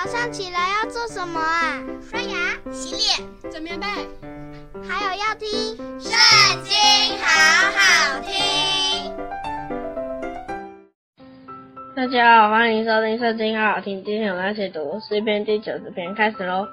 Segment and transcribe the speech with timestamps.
[0.00, 1.82] 早上起来要做什么啊？
[2.00, 3.86] 刷牙、洗脸、整棉被，
[4.88, 5.48] 还有要听
[6.00, 6.12] 《圣
[6.62, 6.72] 经》，
[7.20, 7.26] 好
[7.74, 9.12] 好听。
[11.96, 14.04] 大家好，欢迎收听《圣经》，好好听。
[14.04, 16.68] 今天我们要一起读诗篇第九十篇，开始喽。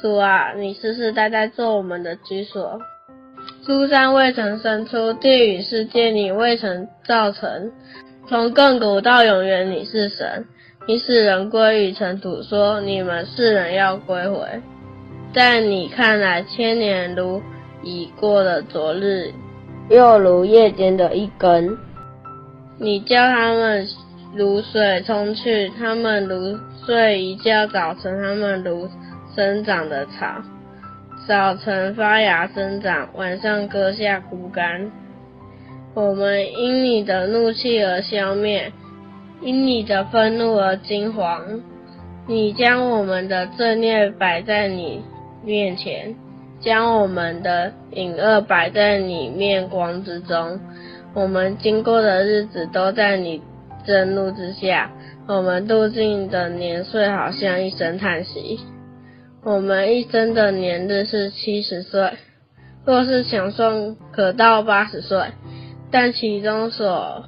[0.00, 2.80] 主啊，你世世代代做我们的居所。
[3.66, 7.70] 诸山未曾生出，地与世界你未曾造成。
[8.30, 10.46] 从亘古到永远，你是神。
[10.84, 14.44] 你使人归于尘土，说你们世人要归回。
[15.32, 17.40] 在你看来，千年如
[17.84, 19.32] 已过的昨日，
[19.88, 21.78] 又如夜间的一更。
[22.78, 23.86] 你叫他们
[24.34, 28.88] 如水冲去，他们如睡一觉；早晨，他们如
[29.36, 30.42] 生长的草。
[31.28, 34.90] 早晨发芽生长，晚上割下枯干。
[35.94, 38.72] 我们因你的怒气而消灭，
[39.42, 41.60] 因你的愤怒而惊惶。
[42.28, 45.02] 你将我们的罪孽摆在你
[45.44, 46.14] 面前，
[46.60, 50.60] 将我们的隐恶摆在你面光之中。
[51.14, 53.42] 我们经过的日子都在你
[53.84, 54.90] 震怒之下，
[55.26, 58.60] 我们度尽的年岁好像一声叹息。
[59.44, 62.12] 我们一生的年日是七十岁，
[62.84, 65.20] 若是强壮，可到八十岁。
[65.90, 67.24] 但其中所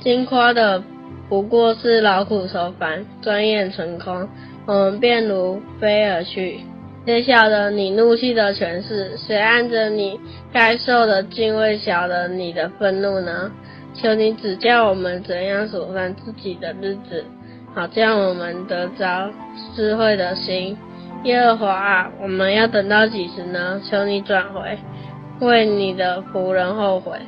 [0.00, 0.82] 经夸的，
[1.28, 4.28] 不过是劳苦愁烦，转眼成空，
[4.66, 6.60] 我们便如飞而去。
[7.04, 9.16] 谁晓得你怒气的权势？
[9.16, 10.18] 谁按着你
[10.52, 13.50] 该受的敬畏晓得你的愤怒呢？
[13.94, 17.24] 求你指教我们怎样数算自己的日子，
[17.74, 19.30] 好叫我们得着
[19.74, 20.76] 智慧的心。
[21.24, 23.80] 耶和华，我们要等到几时呢？
[23.88, 24.78] 求你转回，
[25.40, 27.18] 为你的仆人后悔。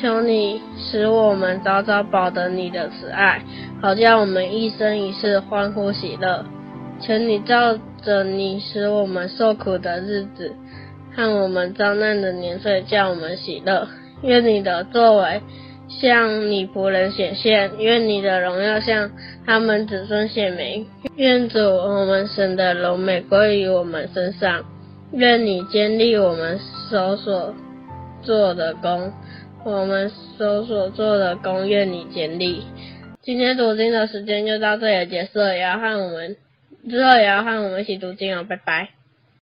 [0.00, 3.42] 求你使我们早早保得你的慈爱，
[3.80, 6.44] 好叫我们一生一世欢呼喜乐。
[7.00, 10.54] 求你照着你使我们受苦的日子，
[11.14, 13.86] 和我们遭难的年岁，叫我们喜乐。
[14.22, 15.42] 愿你的作为
[15.88, 19.10] 向你仆人显现，愿你的荣耀向
[19.44, 20.86] 他们子孙显明。
[21.16, 24.64] 愿主我们神的荣美归于我们身上。
[25.12, 26.58] 愿你坚立我们
[26.90, 27.54] 手所
[28.22, 29.12] 做的工，
[29.64, 32.66] 我们搜索做的攻略你简历。
[33.22, 36.36] 今天读经的时间就到这里结束了，也要和我们
[36.90, 38.90] 之后也要和我们一起读经哦，拜拜。